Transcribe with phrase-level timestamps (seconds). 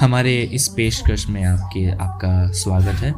[0.00, 3.12] हमारे इस पेशकश में आपके आपका स्वागत है।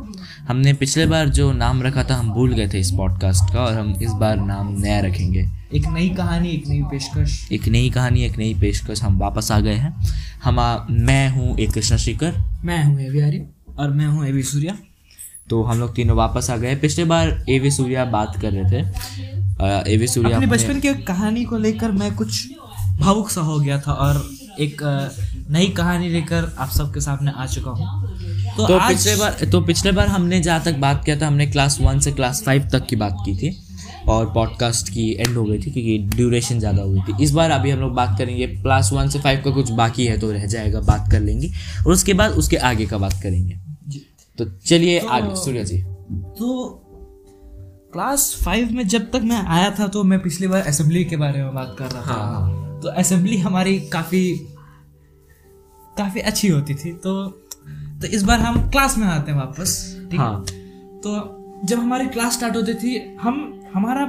[0.48, 3.74] हमने पिछले बार जो नाम रखा था हम भूल गए थे इस पॉडकास्ट का और
[3.74, 5.44] हम इस बार नाम नया रखेंगे।
[5.74, 9.60] एक नई कहानी एक नई पेशकश। एक नई कहानी एक नई पेशकश हम वापस आ
[9.60, 9.94] गए हैं।
[10.44, 13.46] हम आ, मैं हूँ एक कृष्ण शिकर मैं हूँ एवी आर्य
[13.78, 14.76] और मैं हूँ एवी सूर्या।
[15.50, 19.92] तो हम लोग तीनों वापस आ गए पिछले बार एवी सूर्या बात कर रहे थे।
[19.94, 22.46] एवी सूर्या अपने बचपन की कहानी को लेकर मैं कुछ
[23.00, 24.24] भावुक सा हो गया था और
[24.60, 24.82] एक
[25.50, 28.94] नई कहानी लेकर आप सबके सामने आ चुका हूँ। तो, तो आज...
[28.94, 32.12] पिछले बार तो पिछले बार हमने जहाँ तक बात किया था हमने क्लास वन से
[32.12, 33.56] क्लास फाइव तक की बात की थी
[34.08, 37.70] और पॉडकास्ट की एंड हो गई थी क्योंकि ड्यूरेशन ज़्यादा हुई थी। इस बार अभी
[37.70, 40.80] हम लोग बात करेंगे क्लास वन से फाइव का कुछ बाकी है तो रह जाएगा
[40.82, 41.50] बात कर लेंगे
[41.86, 43.58] और उसके बाद उसके आगे का बात करेंगे।
[44.38, 45.78] तो चलिए तो, आगे सूर्य जी।
[46.38, 46.80] तो
[47.92, 51.42] क्लास फाइव में जब तक मैं आया था तो मैं पिछली बार असेंबली के बारे
[51.42, 54.24] में बात कर रहा था। हाँ। तो असेंबली हमारी काफ़ी
[55.98, 57.22] काफ़ी अच्छी होती थी। तो
[58.00, 59.72] तो इस बार हम क्लास में आते हैं वापस
[60.10, 60.20] ठीक?
[60.20, 60.44] हाँ।
[61.04, 63.36] तो जब हमारी क्लास स्टार्ट होती थी हम
[63.74, 64.04] हमारा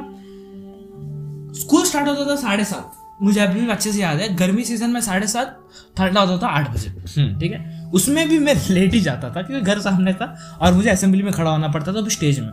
[1.60, 4.90] स्कूल स्टार्ट होता था साढ़े सात। मुझे अभी भी अच्छे से याद है गर्मी सीज़न
[4.90, 5.58] में साढ़े सात
[5.98, 7.90] ठंडा होता था आठ बजे। हम्म। ठीक है?
[7.94, 11.32] उसमें भी मैं लेट ही जाता था क्योंकि घर सामने था और मुझे असेंबली में
[11.34, 12.50] खड़ा होना पड़ता था स्टेज में।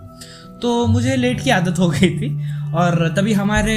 [0.62, 2.28] तो मुझे लेट की आदत हो गई थी
[2.74, 3.76] और तभी हमारे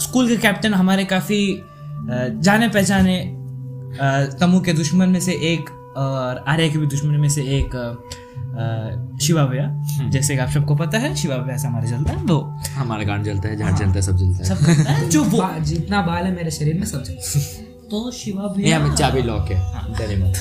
[0.00, 1.40] स्कूल के कैप्टन हमारे काफ़ी
[2.40, 3.16] जाने पहचाने
[4.40, 7.98] तमु के दुश्मन में से एक और आर्य के भी दुश्मन में से एक
[9.22, 12.26] शिवा भैया हम्म। जैसे कि आप सबको पता है शिवा भैया से हमारे जलता है
[12.26, 15.10] तो हमारे गांड जलता है झाड़ हाँ, जलता है सब जलता है। सब जलता है
[15.10, 17.44] जो वो। जितना बाल है मेरे शरीर में सब जलता है।
[17.90, 20.34] तो शिवा भैया में चाबी लॉक है। हाँ। डरे मत।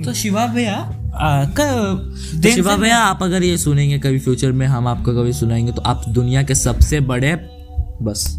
[0.04, 0.76] तो शिवा भैया
[1.56, 5.82] तो शिवा भैया आप अगर ये सुनेंगे कभी फ्यूचर में हम आपको कभी सुनाएँगे तो
[5.82, 7.36] आप दुनिया के सबसे बड़े
[8.02, 8.36] बस।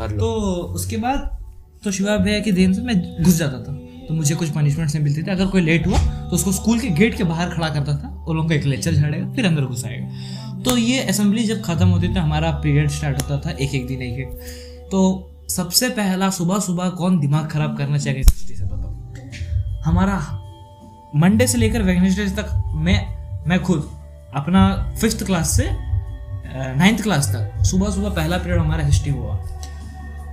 [0.00, 0.34] तो
[0.74, 1.37] उसके बाद
[1.84, 3.72] तो शिवा भैया की देन से मैं घुस जाता था।
[4.08, 6.88] तो मुझे कुछ पनिशमेंट्स नहीं मिलती थी। अगर कोई लेट हुआ तो उसको स्कूल के
[6.90, 10.62] गेट के बाहर खड़ा करता था। उन लोगों का एक लेक्चर झाड़ेगा, फिर अंदर घुसाएगा
[10.62, 14.02] तो ये असेंबली जब खत्म होती थी हमारा पीरियड स्टार्ट होता था एक एक दिन
[14.02, 15.00] एक एक तो
[15.50, 20.18] सबसे पहला सुबह सुबह कौन दिमाग खराब करना चाहिए से बताओ। हमारा
[21.16, 22.98] मंडे से लेकर वेगनेसडे तक मैं
[23.48, 23.88] मैं खुद
[24.36, 24.64] अपना
[25.00, 25.68] फिफ्थ क्लास से
[26.76, 29.36] नाइन्थ क्लास तक सुबह सुबह पहला पीरियड हमारा हिस्ट्री हुआ।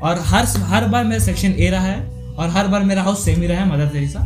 [0.03, 2.00] और हर हर बार मेरा सेक्शन ए रहा है
[2.38, 4.19] और हर बार मेरा हाउस सेम ही रहा है मदर तेरेसा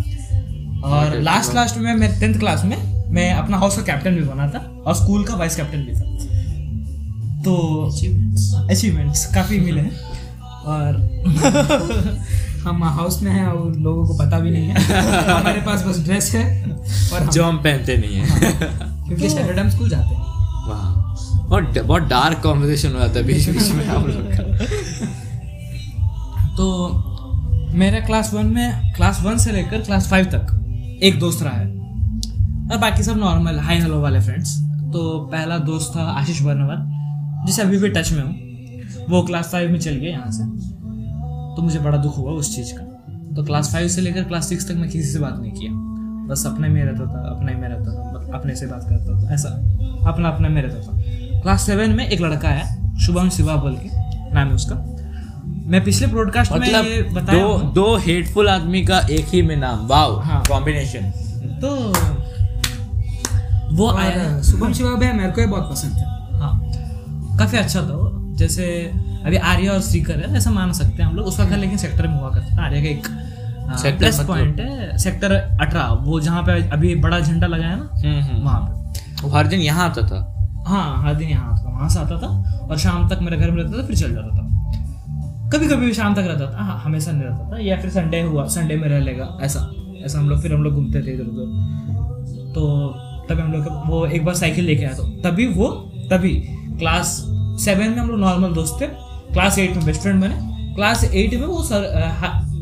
[0.85, 2.77] और लास्ट लास्ट में मैं टेंथ क्लास में
[3.11, 6.09] मैं अपना हाउस का कैप्टन भी बना था और स्कूल का वाइस कैप्टन भी था।
[7.43, 7.85] तो
[8.69, 9.91] अचीवमेंट्स काफ़ी मिले हैं।
[10.65, 10.95] और
[12.63, 14.81] हम हाउस में हैं और लोगों को पता भी नहीं है।
[15.29, 16.63] हमारे पास बस ड्रेस है
[17.13, 18.25] और जो हम पहनते नहीं है।
[19.07, 20.23] क्योंकि सैटरडे हम स्कूल जाते हैं।
[21.49, 24.43] और बहुत डार्क कॉन्वर्सेशन हो जाता है बीच बीच में हम लोग का।
[26.59, 26.65] तो
[27.73, 31.67] मेरा क्लास वन में क्लास वन से लेकर क्लास फाइव तक एक दोस्त रहा है।
[32.71, 34.55] और बाकी सब नॉर्मल हाई हेलो वाले फ्रेंड्स
[34.93, 38.35] तो पहला दोस्त था आशीष वर्नवर जिसे अभी भी टच में हूँ।
[39.09, 40.43] वो क्लास फाइव में चल गया यहाँ से।
[41.55, 42.83] तो मुझे बड़ा दुख हुआ उस चीज़ का।
[43.35, 45.71] तो क्लास फाइव से लेकर क्लास सिक्स तक मैं किसी से बात नहीं किया।
[46.27, 49.49] बस अपने में रहता था, अपने में रहता था अपने से बात करता था, ऐसा।
[50.09, 51.01] अपना अपने में रहता था।
[51.41, 53.89] क्लास सेवन में एक लड़का आया, शुभम शिवा बोल के,
[54.33, 54.98] नाम है उसका।
[55.69, 59.55] मैं पिछले ब्रॉडकास्ट मतलब में ये बताया दो दो हेटफुल आदमी का एक ही में
[59.55, 61.11] नाम। वाओ हाँ। कॉम्बिनेशन
[61.61, 61.73] तो
[63.75, 68.35] वो आया। शुभम शिवा भैया मेरे को बहुत पसंद था। हाँ। काफ़ी अच्छा था वो।
[68.35, 68.63] जैसे
[69.25, 72.07] अभी आर्या और श्रीकर है ऐसा मान सकते हैं हम लोग। उसका घर लेकिन सेक्टर
[72.07, 76.69] में हुआ करता था। आर्या का एक प्लस पॉइंट है सेक्टर अठारह। वो जहाँ पे
[76.69, 80.25] अभी बड़ा झंडा लगाया ना हम्म, हम्म। वहाँ पे। वो हर दिन यहाँ आता था।
[80.67, 83.51] हाँ हर दिन यहाँ आता था वहाँ से आता था। और शाम तक मेरे घर
[83.51, 84.48] में रहता था फिर चल जाता था।
[85.53, 88.21] कभी कभी भी शाम तक रहता था। हाँ हमेशा नहीं रहता था। या फिर संडे
[88.21, 89.59] हुआ संडे में रह लेगा। ऐसा
[90.05, 92.65] ऐसा हम लोग फिर हम लोग घूमते थे इधर उधर तो
[93.29, 95.67] तभी हम लोग वो एक बार साइकिल लेके आया तो। तभी वो
[96.11, 96.33] तभी
[96.79, 97.15] क्लास
[97.63, 98.87] सेवन में हम लोग नॉर्मल दोस्त थे।
[99.33, 100.35] क्लास एट में बेस्ट फ्रेंड बने।
[100.75, 101.85] क्लास एट में वो सर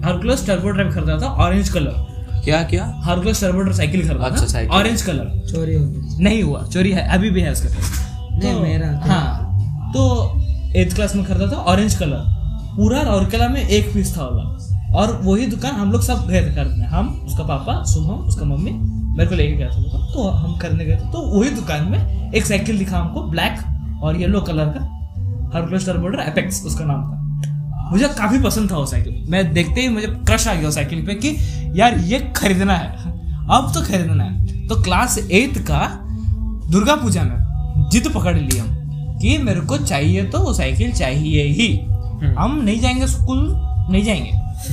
[0.05, 2.05] हरकुलस टर्बो ड्राइव खरीदा था ऑरेंज कलर
[2.45, 2.85] क्या क्या?
[3.05, 5.85] हरकुलस टर्बो ड्राइव साइकिल खरीदा अच्छा साइकिल। ऑरेंज कलर चोरी हो
[6.19, 7.91] नहीं हुआ चोरी है अभी भी है उसके पास।
[8.41, 12.35] तो, मेरा हाँ तो एट्थ क्लास में खरीदा था ऑरेंज कलर
[12.77, 14.57] पूरा राउरकेला में एक पीस था वाला।
[14.95, 18.71] और वही दुकान हम लोग सब गए थे करने। हम, उसका पापा शुभम उसका मम्मी,
[19.17, 22.31] मेरे को लेके गया था दुकान तो हम करने गए थे। तो वही दुकान में
[22.31, 23.59] एक साइकिल दिखा हमको ब्लैक
[24.03, 24.79] और येलो कलर का।
[25.55, 27.17] हरकुलस टर्बोडर एपेक्स उसका नाम था।
[27.91, 31.13] मुझे काफ़ी पसंद था वो साइकिल। मैं देखते ही मुझे क्रश आ गया साइकिल पे
[31.13, 31.37] कि,
[31.75, 32.91] यार, ये खरीदना है।
[33.47, 35.99] अब तो खरीदना है। तो क्लास एट का
[36.71, 37.37] दुर्गा पूजा में
[37.89, 38.67] जिद पकड़ ली हम
[39.19, 43.39] कि मेरे को चाहिए तो वो साइकिल चाहिए ही। हम नहीं जाएँगे स्कूल
[43.91, 44.31] नहीं जाएँगे।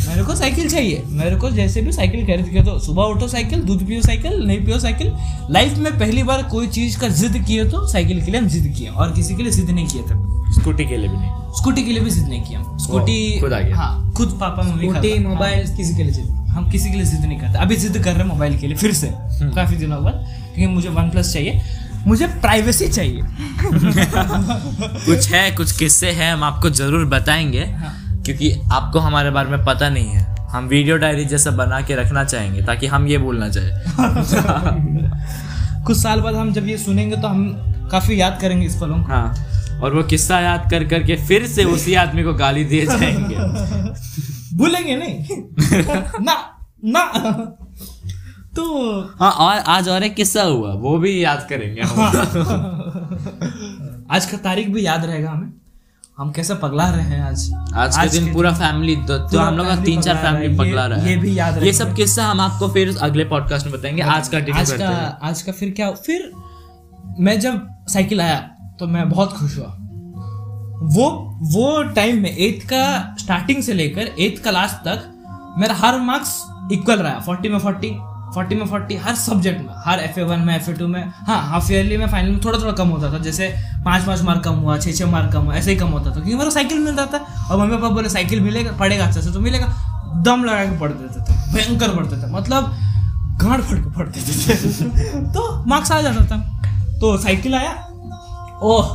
[0.08, 3.60] मेरे को साइकिल चाहिए। मेरे को जैसे भी साइकिल खरीद के दो। सुबह उठो साइकिल
[3.60, 5.12] दूध पियो साइकिल नहीं पियो साइकिल।
[5.50, 8.74] लाइफ में पहली बार कोई चीज़ का जिद किए तो साइकिल के लिए हम जिद
[8.78, 11.82] किए। और किसी के लिए जिद नहीं किए थे। स्कूटी के लिए भी नहीं। स्कूटी
[11.82, 14.90] के लिए भी जिद नहीं किया हम। स्कूटी खुद आ गया। हाँ खुद पापा मम्मी
[14.90, 17.92] स्कूटी मोबाइल किसी के लिए चाहिए हम किसी के लिए जिद नहीं करते। अभी जिद
[17.92, 19.10] कर रहे हैं मोबाइल के लिए फिर से।
[19.54, 21.60] काफ़ी दिनों बाद। क्योंकि मुझे वन प्लस चाहिए।
[22.06, 23.22] मुझे प्राइवेसी चाहिए।
[25.06, 29.64] कुछ है कुछ किस्से हैं हम आपको ज़रूर बताएँगे हाँ। क्योंकि आपको हमारे बारे में
[29.64, 33.48] पता नहीं है। हम वीडियो डायरी जैसा बना के रखना चाहेंगे ताकि हम ये बोलना
[33.48, 33.70] चाहे।
[35.84, 37.54] कुछ साल बाद हम जब ये सुनेंगे तो हम
[37.90, 39.34] काफ़ी याद करेंगे इस पलों को। हाँ
[39.82, 43.36] और वो किस्सा याद कर करके फिर से उसी आदमी को गाली दिए जाएँगे।
[44.56, 45.26] भूलेंगे नहीं।
[46.24, 47.00] ना ना।
[48.56, 51.80] तो हाँ और आज और एक किस्सा हुआ वो भी याद करेंगे
[54.14, 55.52] आज का तारीख भी याद रहेगा हमें।
[56.18, 59.54] हम कैसे पगला रहे हैं आज। आज आज के दिन पूरा फैमिली तो, तो हम
[59.54, 62.68] लोग तीन चार। फैमिली पगला रहा है। ये भी याद ये सब किस्सा हम आपको
[62.68, 66.32] फिर अगले पॉडकास्ट में बताएँगे। आज का आज का आज का फिर क्या फिर
[67.20, 68.50] मैं जब साइकिल आया
[68.80, 69.78] तो मैं बहुत खुश हुआ।
[70.82, 75.10] वो वो टाइम में एट्थ का स्टार्टिंग से लेकर एट्थ का लास्ट तक
[75.58, 77.96] मेरा हर मार्क्स इक्वल रहा फोर्टी में फोर्टी
[78.34, 81.12] फोर्टी में फोर्टी हर सब्जेक्ट में, हर एफ़ ए वन में एफ़ ए टू में
[81.26, 83.54] हाँ हाफ़ ईयरली में फाइनल में थोड़ा थोड़ा कम होता था, जैसे
[83.84, 86.14] पाँच पाँच मार्क कम हुआ, छः छः मार्क कम हुआ, ऐसे ही कम होता था,
[86.14, 89.32] क्योंकि मेरा साइकिल मिल रहा था, और मम्मी पापा बोले साइकिल मिलेगा पढ़ेगा अच्छा से
[89.32, 89.66] तो मिलेगा।
[90.16, 92.76] दम लगा के पढ़ देते थे, भयंकर पढ़ते थे मतलब
[93.42, 94.54] गांड फट के पढ़ते थे।
[95.34, 96.36] तो मार्क्स आ जाता था।
[97.00, 97.70] तो साइकिल आया,
[98.62, 98.88] ओह,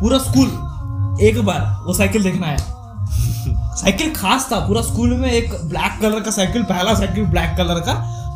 [0.00, 2.56] पूरा स्कूल एक बार, वो साइकिल देखना आया।
[3.74, 7.80] साइकिल खास था, पूरा स्कूल में एक ब्लैक कलर का साइकिल पहला साइकिल ब्लैक कलर
[7.80, 7.94] का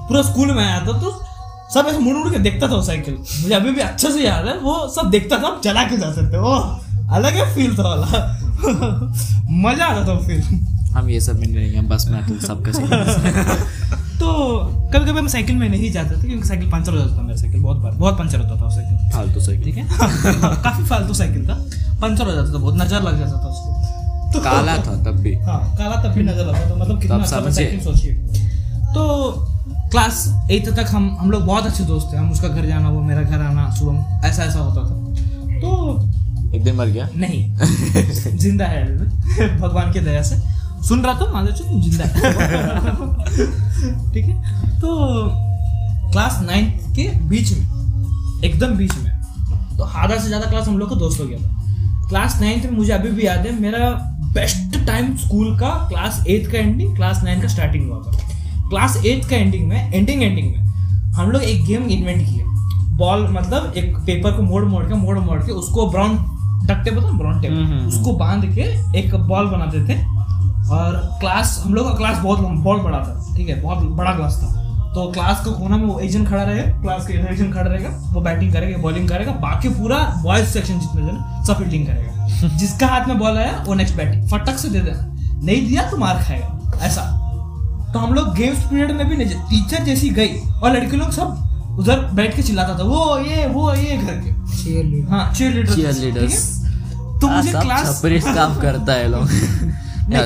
[0.08, 1.10] पूरा स्कूल में आया था तो
[1.74, 4.46] सब ऐसे मुड़ मुड़ के देखता था वो साइकिल। मुझे अभी भी अच्छे से याद
[4.46, 6.54] है वो सब देखता था चला के जा सकते वो
[7.16, 8.06] अलग ही फील था वाला।
[9.64, 10.42] मज़ा आता था फील
[10.96, 12.86] हम ये सब में नहीं रहेंगे हम बस में तो सबका सही
[14.18, 14.28] तो
[14.92, 17.36] कभी कभी हम साइकिल में नहीं जाते थे क्योंकि साइकिल पंचर हो जाता था मेरा
[17.36, 19.84] साइकिल बहुत बार बहुत पंचर होता था साइकिल। फालतू साइकिल। ठीक है?
[20.62, 21.54] काफ़ी फालतू साइकिल था।
[22.02, 25.34] पंचर हो जाता था बहुत नज़र लग जाता था उसको। तो काला था तब भी।
[25.44, 27.66] हाँ काला तब भी नज़र लगता था मतलब कितना अच्छा समझिए।
[28.94, 29.02] तो
[29.90, 33.00] क्लास एट्थ तक हम हम लोग बहुत अच्छे दोस्त थे। हम उसका घर जाना वो
[33.02, 34.94] मेरा घर आना सुबह ऐसा ऐसा होता था।
[35.60, 37.08] तो एक दिन मर गया?
[37.16, 38.84] नहीं ज़िंदा है।
[39.58, 40.36] भगवान की दया से।
[40.88, 42.12] सुन रहा था मान लो तुम ज़िंदा है।
[44.12, 44.34] ठीक है?
[44.80, 44.88] तो
[46.12, 49.12] क्लास नाइन्थ के बीच में एकदम बीच में
[49.78, 52.72] तो आधा से ज़्यादा क्लास हम लोग का दोस्त हो गया था। क्लास नाइन्थ में
[52.72, 53.90] मुझे अभी भी याद है मेरा
[54.34, 58.32] बेस्ट टाइम स्कूल का क्लास एट्थ का एंडिंग क्लास नाइन का स्टार्टिंग हुआ था।
[58.68, 60.62] क्लास एट का एंडिंग में एंडिंग एंडिंग में
[61.14, 62.44] हम लोग एक गेम इन्वेंट किए।
[62.96, 66.16] बॉल मतलब एक पेपर को मोड़ मोड़ के मोड़ मोड़ के उसको ब्राउन
[66.66, 69.98] डक टेप होता ब्राउन टेप उसको बाँध के एक बॉल बनाते थे।
[70.70, 74.38] और क्लास हम लोग का क्लास बहुत बहुत बड़ा था ठीक है बहुत बड़ा क्लास
[74.42, 74.52] था।
[74.94, 77.62] तो क्लास का कोना में वो एक जन खड़ा रहेगा क्लास के एक जन खड़ा
[77.62, 82.56] रहेगा वो बैटिंग करेगा बॉलिंग करेगा बाकी पूरा बॉयज़ सेक्शन जितने जन सब फील्डिंग करेगा।
[82.56, 85.12] जिसका हाथ में बॉल आया वो नेक्स्ट बैटिंग फटक से दे देना।
[85.44, 87.13] नहीं दिया तो मार खाएगा ऐसा।
[87.94, 92.00] तो हम लोग गेम्स पीरियड में भी टीचर जैसी गई और लड़के लोग सब उधर
[92.14, 95.10] बैठ के चिल्लाता था वो ये वो ये करके cheer leader.
[95.10, 96.34] हाँ चीयर लीडर Cheerleaders.
[97.20, 99.28] तो मुझे क्लास काम करता है लोग।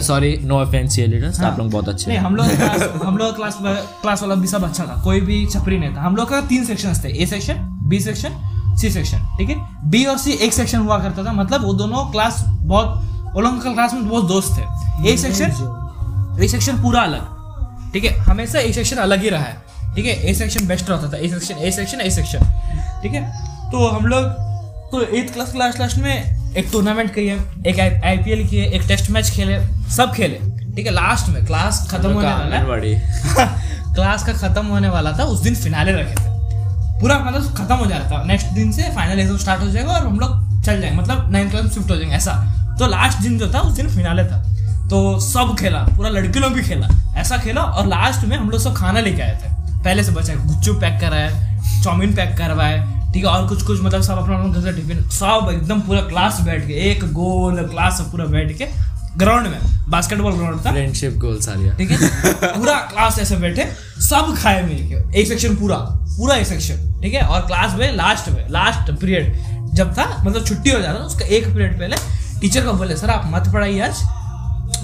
[0.02, 3.58] Sorry no offence cheerleaders आप लोग बहुत अच्छे नहीं हम लोग हम लोग क्लास
[3.62, 6.64] क्लास वाला भी सब अच्छा था कोई भी छपरी नहीं था। हम लोग का तीन
[6.64, 7.54] सेक्शन थे A section
[7.88, 9.56] B section C section ठीक है?
[9.90, 13.58] बी और सी एक सेक्शन हुआ करता था मतलब वो दोनों क्लास बहुत वो लोगों
[13.58, 17.36] का क्लास में बहुत दोस्त थे। ए सेक्शन ए सेक्शन पूरा अलग।
[17.92, 18.16] ठीक है?
[18.20, 19.56] हमेशा ए सेक्शन अलग ही रहा है।
[19.94, 20.12] ठीक है?
[20.30, 22.38] ए सेक्शन बेस्ट रहता था। A section A section A section
[23.02, 23.22] ठीक है?
[23.70, 24.24] तो हम लोग
[24.92, 27.34] तो एट्थ क्लास क्लास लास्ट में एक टूर्नामेंट किए
[27.66, 29.58] एक आईपीएल किए एक टेस्ट मैच खेले
[29.96, 30.38] सब खेले।
[30.76, 30.92] ठीक है?
[30.92, 32.60] लास्ट में क्लास खत्म होने वाला
[33.94, 36.36] क्लास का खत्म होने वाला था उस दिन फिनाले रखे थे।
[37.00, 39.92] पूरा मतलब खत्म हो जा रहा था। नेक्स्ट दिन से फाइनल एग्ज़ाम स्टार्ट हो जाएगा
[39.92, 42.32] और हम लोग चल जाएँगे। मतलब नाइन्थ क्लास में शिफ्ट हो जाएँगे ऐसा।
[42.78, 44.42] तो लास्ट दिन जो था उस दिन फिनाले था।
[44.90, 46.88] तो सब खेला पूरा लड़के लोग भी खेला।
[47.20, 50.34] ऐसा खेला और लास्ट में हम लोग सब खाना लेके आए थे। पहले से बचा
[50.34, 51.30] गुच्चू पैक कराए
[51.84, 52.78] चाउमीन पैक करवाए
[53.12, 53.30] ठीक है?
[53.30, 56.66] और कुछ कुछ मतलब सब अपना अपना घर से टिफ़िन सब एकदम पूरा क्लास बैठ
[56.66, 58.66] के एक गोल क्लास पूरा बैठ के
[59.18, 59.58] ग्राउंड में
[59.90, 61.98] बास्केटबॉल ग्राउंड था। फ्रेंडशिप गोल सारिया ठीक है?
[62.44, 63.64] पूरा क्लास ऐसे बैठे
[64.08, 67.22] सब खाए मिल के। एक सेक्शन पूरा पूरा एक सेक्शन ठीक है?
[67.22, 71.46] और क्लास में लास्ट में लास्ट पीरियड जब था मतलब छुट्टी हो जाता उसका एक
[71.46, 71.96] पीरियड पहले
[72.40, 74.02] टीचर को बोले सर आप मत पढ़ाइए आज।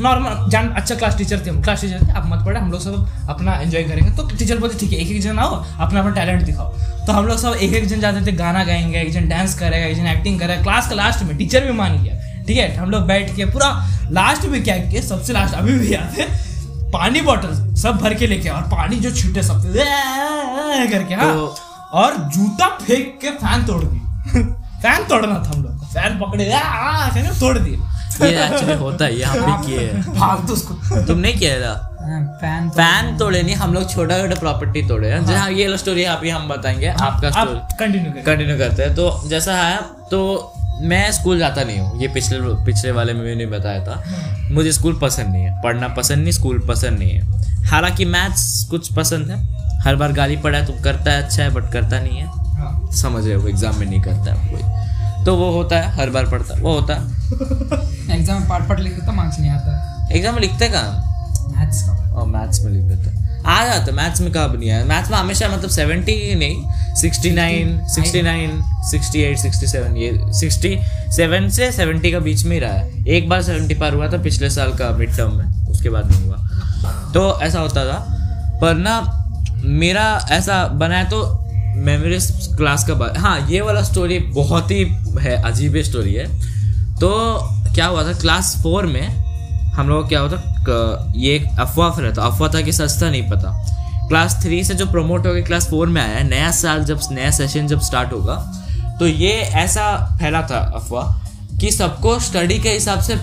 [0.01, 2.81] नॉर्मल जान अच्छा क्लास टीचर थे हम। क्लास टीचर थे आप मत पढ़े हम लोग
[2.81, 6.11] सब अपना एंजॉय करेंगे। तो टीचर बोलते ठीक है एक एक जन आओ अपना अपना
[6.11, 6.73] टैलेंट दिखाओ।
[7.07, 9.87] तो हम लोग सब एक एक जन जाते थे गाना गाएँगे एक जन डांस करेगा
[9.87, 12.91] एक जन एक्टिंग करेगा। क्लास का लास्ट में टीचर भी मान गया। ठीक है हम
[12.91, 13.69] लोग बैठ के पूरा
[14.11, 16.27] लास्ट में क्या किए सबसे लास्ट अभी भी याद है
[16.93, 19.63] पानी बॉटल सब भर के लेके और पानी जो छूटे सब
[20.93, 21.59] करके हाँ। तो-
[21.93, 23.99] और जूता फेंक के फ़ैन तोड़ दी
[24.83, 26.45] फ़ैन तोड़ना था हम लोग फ़ैन पकड़े
[27.41, 27.77] तोड़ दिए।
[28.23, 31.75] ये एक्चुअली होता है ये हम भी किए हैं। भाग दो उसको। तुमने किया था?
[32.41, 36.31] फ़ैन फ़ैन तोड़े। नहीं हम लोग छोटा छोटा प्रॉपर्टी तोड़े हैं। जहाँ ये स्टोरी अभी
[36.31, 39.79] हम बताएँगे आपका स्टोरी कंटिन्यू कंटिन्यू करते हैं। तो जैसा है
[40.11, 40.53] तो
[40.83, 44.03] मैं स्कूल जाता नहीं हूँ। ये पिछले पिछले वाले में भी नहीं बताया था।
[44.53, 48.93] मुझे स्कूल पसंद नहीं है। पढ़ना पसंद नहीं स्कूल पसंद नहीं है। हालाँकि मैथ्स कुछ
[48.93, 49.43] पसंद है।
[49.81, 52.91] हर बार गाली पड़ा है तो करता है अच्छा है बट करता नहीं है। हाँ।
[52.93, 54.63] समझ रहे हो एग्ज़ाम में नहीं करता है कोई।
[55.25, 58.93] तो वो होता है हर बार पढ़ता वो होता है। एग्ज़ाम में पार्ट पार्ट लिख
[58.93, 61.11] देता मार्क्स नहीं आता। एग्ज़ाम में लिखते कहाँ?
[61.51, 64.85] मैथ्स का। और मैथ्स में लिख देते। आ जाता मैथ्स में कब नहीं आया?
[64.85, 70.13] मैथ्स में हमेशा मतलब सेवेंटी नहीं sixty nine sixty nine sixty eight sixty seven ये
[70.33, 70.79] सिक्सटी
[71.17, 74.23] सेवन से सेवेंटी का बीच में ही रहा है। एक बार सेवेंटी पार हुआ था
[74.23, 78.75] पिछले साल का मिड टर्म में उसके बाद नहीं हुआ। तो ऐसा होता था पर
[78.77, 79.01] ना
[79.65, 81.23] मेरा ऐसा बनाया तो
[81.75, 84.85] मेमोरीज क्लास का बात हाँ ये वाला स्टोरी बहुत ही
[85.21, 86.41] है, अजीब स्टोरी है।
[86.95, 87.39] तो
[87.75, 89.25] क्या हुआ था क्लास फोर में
[89.73, 93.31] हम लोग क्या होता क- ये एक अफवाह फैला था। अफवाह था कि सस्ता नहीं
[93.31, 93.71] पता।
[94.09, 97.31] क्लास थ्री से जो प्रमोट होकर क्लास फोर में आया है, नया साल जब, नया
[97.31, 98.61] सेशन जब स्टार्ट होगा
[98.99, 101.27] तो ये ऐसा फैला था अफवाह
[101.59, 103.15] कि सबको स्टडी के हिसाब से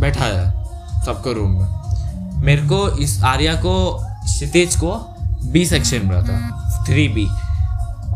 [0.00, 0.64] बैठाया है,
[1.06, 1.68] सबको रूम में।
[2.42, 7.28] मेरे को इस आर्या को, क्षितिज को बी सेक्शन में था थ्री बी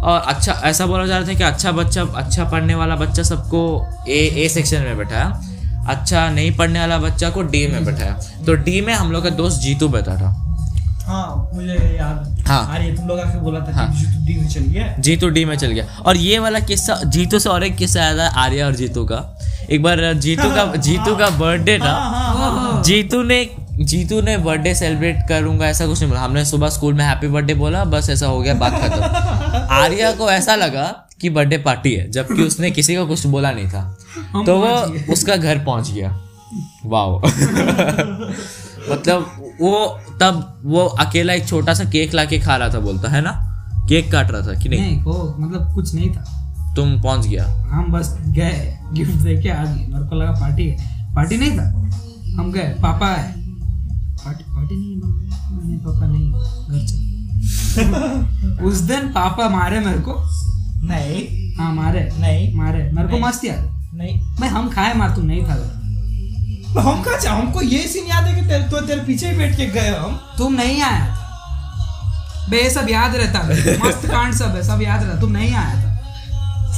[0.04, 3.60] और अच्छा ऐसा बोला जा रहा था कि अच्छा बच्चा अच्छा पढ़ने वाला बच्चा सबको
[4.08, 5.26] ए ए सेक्शन में बैठाया।
[5.88, 8.12] अच्छा नहीं पढ़ने वाला बच्चा को डी में बैठाया।
[8.46, 10.40] तो डी में हम लोग का दोस्त जीतू बैठा था।
[11.06, 14.60] हाँ मुझे याद हाँ। अरे तुम लोग आके बोला था हाँ। जीतू डी में चल
[14.60, 18.00] गया। जीतू डी में चल गया। और ये वाला किस्सा जीतू से और एक किस्सा
[18.00, 19.20] आया था आर्या और जीतू का।
[19.70, 25.66] एक बार जीतू का जीतू का बर्थडे था। जीतू ने जीतू ने बर्थडे सेलिब्रेट करूँगा
[25.66, 28.54] ऐसा कुछ नहीं बोला। हमने सुबह स्कूल में हैप्पी बर्थडे बोला बस ऐसा हो गया
[28.54, 29.02] बात खत्म।
[29.56, 33.68] आर्या को ऐसा लगा कि बर्थडे पार्टी है जबकि उसने किसी को कुछ बोला नहीं
[33.68, 33.98] था।
[34.46, 34.68] तो वो
[35.12, 36.20] उसका घर पहुँच गया।
[36.86, 37.18] वाओ।
[38.92, 43.20] मतलब वो तब वो अकेला एक छोटा सा केक लाके खा रहा था बोलता है
[43.20, 43.50] ना?
[43.88, 44.80] केक काट रहा था कि नहीं?
[44.80, 46.40] नहीं वो मतलब कुछ नहीं था।
[46.76, 50.68] तुम पहुँच गया। हम बस गए गिफ्ट दे के आ गए। मेरे को लगा पार्टी
[50.68, 51.64] है। पार्टी नहीं था?
[52.38, 53.32] हम गए। पापा है
[54.16, 54.96] पार्टी पार्टी नहीं
[55.68, 57.13] नहीं पापा नहीं। घर चल।
[58.66, 60.14] उस दिन पापा मारे मेरे को।
[60.86, 65.22] नहीं। हाँ मारे। नहीं। मारे। मेरे को। मस्त याद नहीं। भाई हम खाए मार तू
[65.22, 65.54] नहीं था।
[66.80, 69.56] हम कहा चाह हमको ये सीन याद है कि तेरे तो तेरे पीछे ही बैठ
[69.56, 74.56] के गए हम। तुम नहीं आया था। बे सब याद रहता है। मस्त कांड सब
[74.56, 75.90] है सब याद रहता तुम नहीं आया था।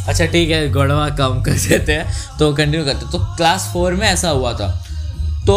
[0.08, 4.06] अच्छा ठीक है गड़वा कम कर देते हैं। तो कंटिन्यू करते तो क्लास फोर में
[4.08, 4.85] ऐसा हुआ था।
[5.46, 5.56] तो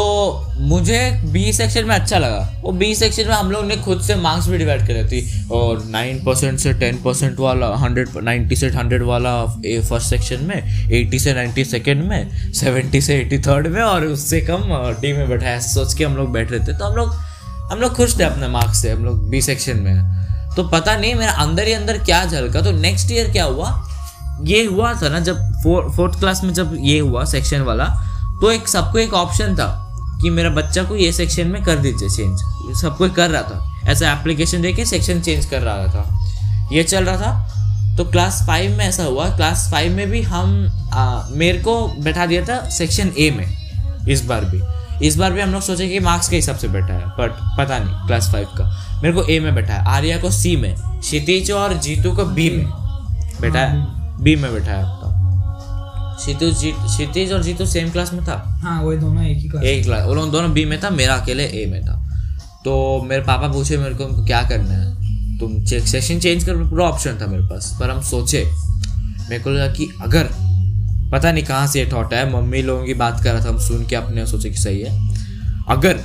[0.59, 0.99] मुझे
[1.33, 4.47] बी सेक्शन में अच्छा लगा। वो बी सेक्शन में हम लोग ने खुद से मार्क्स
[4.47, 9.03] भी डिवाइड करे थी। और नाइन परसेंट से टेन परसेंट वाला हंड्रेड नाइन्टी से हंड्रेड
[9.03, 9.31] वाला
[9.65, 14.05] ए फ़र्स्ट सेक्शन में एटी से नाइन्टी सेकेंड में सेवेंटी से एटी थर्ड में और
[14.05, 14.61] उससे कम
[15.01, 17.13] डी में बैठा है। सोच के हम लोग बैठ रहे थे। तो हम लोग
[17.71, 21.15] हम लोग खुश थे अपने मार्क्स से, हम लोग बी सेक्शन में। तो पता नहीं
[21.15, 23.73] मेरा अंदर ही अंदर क्या झलका तो नेक्स्ट ईयर क्या हुआ?
[24.43, 25.41] ये हुआ था ना जब
[25.95, 27.85] फोर्थ क्लास में जब ये हुआ सेक्शन वाला
[28.41, 29.85] तो एक सबको एक ऑप्शन था
[30.21, 32.39] कि मेरा बच्चा को ये सेक्शन में कर दीजिए चेंज
[32.81, 36.19] सब कोई कर रहा था। ऐसा एप्लीकेशन देके सेक्शन चेंज कर रहा था।
[36.71, 37.45] ये चल रहा था।
[37.97, 42.25] तो क्लास फाइव में ऐसा हुआ। क्लास फाइव में भी हम आ, मेरे को बैठा
[42.25, 44.61] दिया था सेक्शन ए में। इस बार भी।
[45.07, 47.79] इस बार भी हम लोग सोचे कि मार्क्स के हिसाब से बैठा है। बट पता
[47.79, 51.51] नहीं क्लास फाइव का। मेरे को ए में बैठा है। आर्या को सी में क्षितिज
[51.51, 52.65] और जीतू को बी में।
[53.41, 53.85] बैठा है।
[54.23, 54.98] बी में बैठा है।
[56.19, 58.61] तो क्षितिज जी क्षितिज और जीतू सेम क्लास में था?
[58.63, 61.15] हाँ वही दोनों एक ही क्लास एक क्लास वो लोग दोनों बी में था मेरा
[61.15, 61.93] अकेले ए में था।
[62.65, 65.39] तो मेरे पापा पूछे मेरे को "तुमको क्या करना है?
[65.39, 68.51] तुम सेक्शन चेंज कर पूरा ऑप्शन था मेरे पास पर हम सोचे
[69.29, 70.29] मेरे को लगा कि अगर
[71.11, 73.59] पता नहीं कहाँ से ये थॉट है मम्मी लोगों की बात कर रहा था हम
[73.59, 75.09] सुन के अपने सोचे कि सही है।
[75.69, 75.99] अगर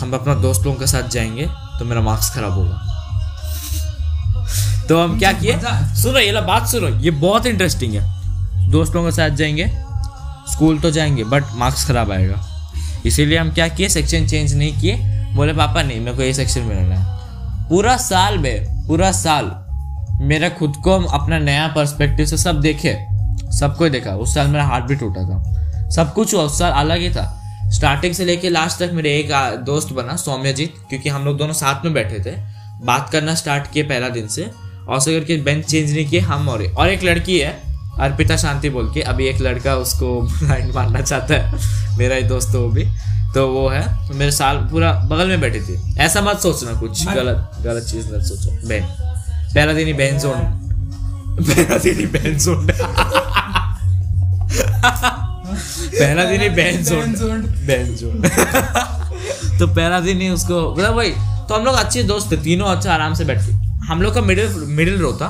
[0.00, 1.46] हम अपना दोस्त लोगों के साथ जाएँगे
[1.78, 2.82] तो मेरा मार्क्स खराब होगा।
[4.88, 5.58] तो हम क्या किए?
[6.02, 8.15] सुनो ये ला बात सुनो ये बहुत इंटरेस्टिंग है।
[8.68, 9.70] दोस्त के साथ जाएँगे,
[10.52, 12.70] स्कूल तो जाएँगे बट मार्क्स खराब आएगा।
[13.06, 14.96] इसीलिए हम क्या किए सेक्शन चेंज नहीं किए।
[15.34, 17.16] बोले, पापा, नहीं, मेरे को ये सेक्शन में रहना है।
[17.68, 19.52] पूरा साल में पूरा साल
[20.20, 22.96] मेरा खुद को अपना नया पर्सपेक्टिव से सब देखे।
[23.58, 25.56] सबको देखा। उस साल मेरा हार्ट भी टूटा था।
[25.90, 29.28] सब कुछ हुआ, उस साल अलग ही था। स्टार्टिंग से लेके लास्ट तक मेरे एक
[29.66, 32.34] दोस्त बना, सौम्यजीत, क्योंकि हम लोग दोनों साथ में बैठे थे।
[32.84, 34.50] बात करना स्टार्ट किए पहला दिन से।
[34.88, 37.65] और से करके बेंच चेंज नहीं किए, हम और एक लड़की है
[38.00, 42.48] अर्पिता शांति बोल के अभी एक लड़का उसको ब्लाइंड मारना चाहता है। मेरा ही दोस्त
[42.48, 42.84] है वो भी।
[43.34, 43.84] तो वो है
[44.14, 48.22] मेरे साल पूरा बगल में बैठी थी। ऐसा मत सोचना कुछ गलत गलत चीज़ मत
[48.22, 48.86] सोचो। बहन
[49.54, 50.40] पहला दिन ही बहन जोन।
[51.40, 52.70] पहला दिन ही बहन जोन।
[55.90, 61.10] पहला दिन ही बहन जोन। बहन जोन। तो पहला दिन ही उसको मतलब वही
[61.48, 63.52] तो हम लोग अच्छे दोस्त थे तीनों अच्छा आराम से बैठते
[63.86, 65.28] हम लोग का मिडिल मिडिल रो था।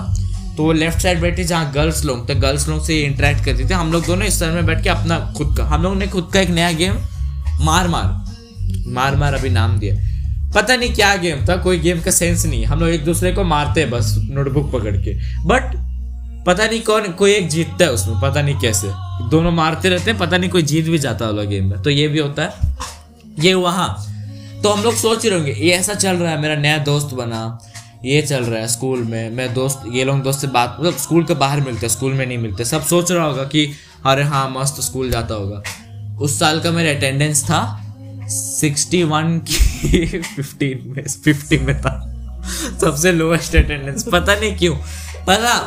[0.56, 3.92] तो लेफ़्ट साइड बैठे जहाँ गर्ल्स लोग थे गर्ल्स लोग से इंटरेक्ट करते थे। हम
[3.92, 6.40] लोग दोनों इस तरह में बैठ के अपना खुद का, हम लोग ने खुद का
[6.40, 6.94] एक नया गेम
[7.60, 8.24] मार मार
[8.88, 9.94] मार मार अभी नाम दिया।
[10.54, 13.44] पता नहीं क्या गेम था, कोई गेम का सेंस नहीं हम लोग एक दूसरे को
[13.44, 15.74] मारते हैं बस नोटबुक पकड़ के। बट
[16.46, 18.88] पता नहीं कौन, कोई एक जीतता है उसमें, पता नहीं कैसे।
[19.30, 22.08] दोनों मारते रहते हैं, पता नहीं कोई जीत भी जाता होगा गेम में। तो ये
[22.08, 22.50] भी होता है।
[23.40, 23.88] ये वहाँ
[24.62, 27.58] तो हम लोग सोच रहे होंगे, ये ऐसा चल रहा है, मेरा नया दोस्त बना।
[28.06, 31.24] ये चल रहा है स्कूल में। मैं दोस्त, ये लोग दोस्त से बात मतलब स्कूल
[31.24, 33.72] के बाहर मिलते, स्कूल में नहीं मिलते। सब सोच रहा होगा कि,
[34.06, 35.62] अरे हाँ मस्त स्कूल जाता होगा।
[36.20, 37.82] उस साल का मेरा अटेंडेंस था
[38.28, 42.12] सिक्सटी वन की फिफ्टीन में, फिफ्टी में था।
[42.80, 44.76] सबसे लोएस्ट अटेंडेंस पता नहीं क्यों।
[45.26, 45.58] पता,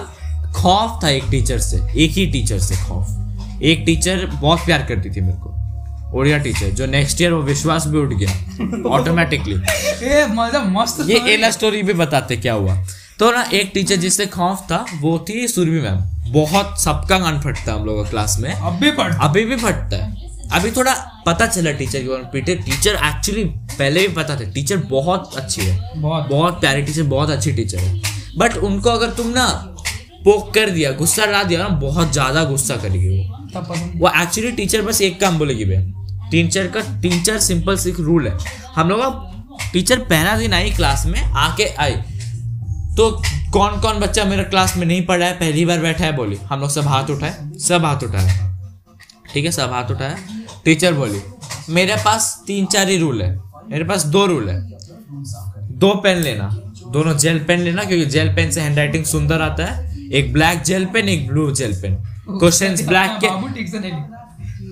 [0.51, 3.07] खौफ था एक टीचर से, एक ही टीचर से खौफ।
[3.63, 5.58] एक टीचर बहुत प्यार करती थी मेरे को।
[6.15, 9.55] ओडिया टीचर जो नेक्स्ट ईयर वो विश्वास भी उठ गया ऑटोमेटिकली
[10.35, 12.75] मज़ा मस्त ये एला स्टोरी भी बताते क्या हुआ।
[13.19, 17.71] तो ना एक टीचर जिससे खौफ था वो थी सुरभि मैम बहुत सबका कान फटता
[17.71, 20.93] है हम लोगों क्लास में। अब भी पढ़ अभी भी फटता है। अभी थोड़ा
[21.25, 25.35] पता चला टीचर के बारे में। पीटे टीचर एक्चुअली पहले भी पता था। टीचर बहुत
[25.37, 28.01] अच्छी है। बहुत। बहुत प्यारी टीचर बहुत अच्छी टीचर है।
[28.37, 29.47] बट उनको अगर तुम ना
[30.23, 34.81] पोक कर दिया गुस्सा ला दिया ना बहुत ज़्यादा गुस्सा करेगी वो। वो एक्चुअली टीचर
[34.81, 35.98] बस एक काम बोलेगी भैया।
[36.31, 38.37] टीचर का टीचर सिंपल सी रूल है।
[38.75, 41.95] हम लोग का टीचर पहला दिन आई क्लास में आके आई।
[42.97, 43.09] तो
[43.53, 46.59] कौन कौन बच्चा मेरे क्लास में नहीं पढ़ा है पहली बार बैठा है बोली हम
[46.59, 48.37] लोग सब हाथ उठाए सब हाथ उठाए।
[49.33, 50.15] ठीक है सब हाथ उठाए।
[50.65, 51.21] टीचर बोली
[51.69, 53.35] मेरे पास तीन चार ही रूल है
[53.69, 54.59] मेरे पास दो रूल है।
[55.79, 56.49] दो पेन लेना
[56.93, 60.85] दोनों जेल पेन लेना क्योंकि जेल पेन से हैंडराइटिंग सुंदर आता है। एक ब्लैक जेल
[60.85, 61.95] पेन एक blue gel pen.
[62.29, 63.27] Question black के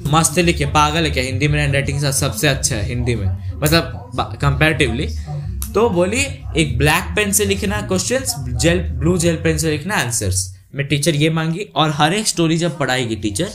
[0.08, 1.24] मस्त लिखे, पागल है क्या?
[1.24, 5.08] हिंदी में हैंड हैंडराइटिंग सबसे अच्छा है, हिंदी में। मतलब कंपेरेटिवली
[5.74, 6.22] तो बोली,
[6.58, 11.16] एक ब्लैक पेन से लिखना question gel blue gel pen से लिखना आंसर्स मैं टीचर
[11.16, 13.50] ये मांगी, और हर एक स्टोरी जब पढ़ाएगी टीचर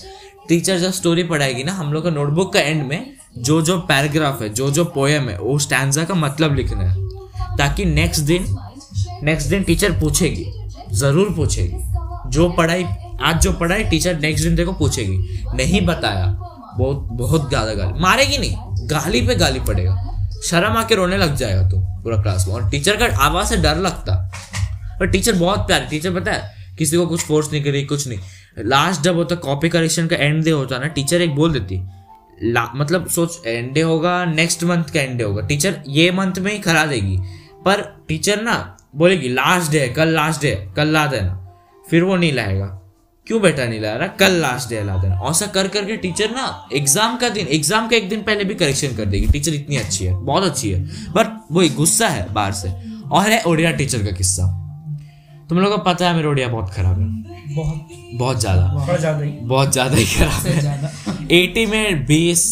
[0.49, 4.43] टीचर जब स्टोरी पढ़ाएगी ना, हम लोग का नोटबुक का एंड में जो जो पैराग्राफ
[4.43, 8.47] है, जो जो पोएम है, वो स्टैंडा का मतलब लिखना है। ताकि नेक्स्ट दिन
[9.23, 10.47] नेक्स्ट दिन टीचर पूछेगी,
[10.93, 11.77] ज़रूर पूछेगी,
[12.29, 12.85] जो पढ़ाई
[13.23, 15.17] आज जो पढ़ाई टीचर नेक्स्ट दिन देखो पूछेगी।
[15.55, 16.27] नहीं बताया।
[16.79, 19.97] बहुत बहुत ज़्यादा गाली। मारेगी नहीं। गाली पे गाली पड़ेगा।
[20.45, 23.77] शर्म आके रोने लग जाएगा तुम पूरा क्लास में। और टीचर का आवाज़ से डर
[23.79, 24.15] लगता।
[25.01, 28.19] और टीचर बहुत प्यारी। टीचर पता है, किसी को कुछ फोर्स नहीं करी, कुछ नहीं।
[28.67, 31.81] लास्ट जब होता कॉपी करेक्शन का एंड डे होता ना टीचर एक बोल देती।
[32.77, 36.53] मतलब सोच एंड डे होगा नेक्स्ट मंथ का एंड डे होगा। टीचर ये मंथ में
[36.53, 37.17] ही करा देगी।
[37.65, 38.55] पर टीचर ना
[38.97, 41.39] बोलेगी लास्ट डे है, कल लास्ट डे है, कल ला देना।
[41.85, 42.79] फिर वो नहीं लाएगा।
[43.27, 44.07] क्यों बेटा नहीं ला रहा?
[44.21, 47.97] कल लास्ट डे ला देना ऐसा कर करके टीचर ना एग्ज़ाम का दिन एग्ज़ाम का
[47.97, 50.83] एक दिन पहले भी करेक्शन कर देगी। टीचर इतनी अच्छी है बहुत अच्छी है।
[51.13, 52.73] बट वही गुस्सा है बाहर से।
[53.11, 54.47] और है ओडिया टीचर का किस्सा।
[55.51, 57.07] तुम लोगों को पता है मेरा ओडिया बहुत खराब है।
[57.55, 62.45] बहुत। बहुत ज़्यादा। बहुत ज़्यादा ही। खराब है। 80 में 20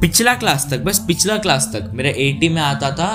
[0.00, 3.10] पिछला क्लास तक बस पिछला क्लास तक मेरा एटी में आता था।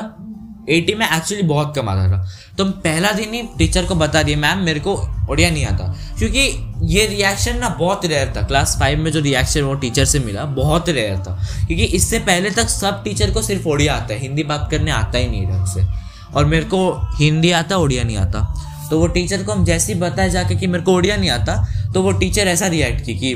[0.69, 2.17] एटी में एक्चुअली बहुत कम आता था।
[2.59, 6.73] तो पहला दिन ही टीचर को बता दिया मैम मेरे को ओडिया नहीं आता। क्योंकि
[6.81, 10.45] ये रिएक्शन ना बहुत रेयर था। क्लास फाइव में जो रिएक्शन वो टीचर से मिला,
[10.45, 14.43] बहुत रेयर था। क्योंकि इससे पहले तक सब टीचर को सिर्फ़ ओडिया आता है। हिंदी
[14.43, 15.87] बात करने आता ही नहीं ढंग से।
[16.35, 19.99] और मेरे को हिंदी आता, ओडिया नहीं आता। तो वो टीचर को हम जैसे ही
[19.99, 23.35] बताया जाके कि मेरे को ओडिया नहीं आता तो वो टीचर ऐसा रिएक्ट की कि,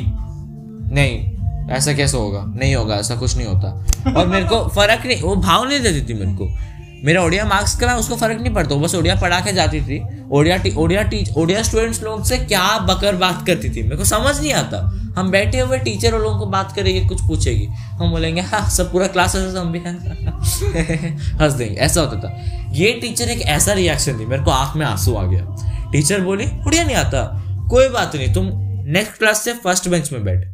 [0.93, 1.33] नहीं,
[1.75, 2.43] ऐसा कैसे होगा?
[2.47, 3.85] नहीं होगा, ऐसा कुछ नहीं होता।
[4.17, 6.57] और मेरे को फ़र्क नहीं, वो भाव नहीं देती थी मेरे को।
[7.05, 10.63] मेरा ओडिया मार्क्स का उसको फ़र्क नहीं पड़ता बस ओडिया पढ़ा के जाती थी। ओडिया
[10.77, 13.83] ओडिया टी, ओडिया स्टूडेंट्स लोग से क्या बकर बात करती थी?
[13.83, 17.65] मेरे को समझ नहीं आता। हम बैठे हुए टीचर लोगों को बात करेंगे कुछ पूछेगी।
[17.65, 19.79] हम बोलेंगे हाँ सब पूरा क्लास ऐसा हम भी
[21.43, 24.85] हंस देंगे ऐसा होता था। ये टीचर एक ऐसा रिएक्शन थी मेरे को आँख में
[24.85, 25.55] आँसू आ गया।
[25.91, 28.49] टीचर बोली उड़िया नहीं आता। कोई बात नहीं तुम
[28.91, 30.47] नेक्स्ट क्लास से फ़र्स्ट बेंच में बैठ।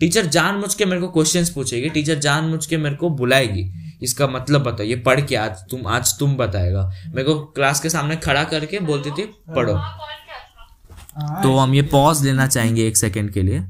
[0.00, 3.89] टीचर जान मुझ के मेरे को क्वेश्चंस पूछेगी टीचर जान मुझ के मेरे को बुलाएगी।
[4.02, 7.90] इसका मतलब बताओ ये पढ़ के आज तुम आज तुम बताएगा। मेरे को क्लास के
[7.90, 9.74] सामने खड़ा करके बोलती थी पढ़ो।
[11.42, 13.60] तो हम ये पॉज लेना चाहेंगे एक सेकेंड के लिए।